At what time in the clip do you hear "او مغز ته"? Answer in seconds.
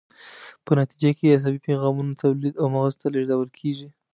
2.61-3.07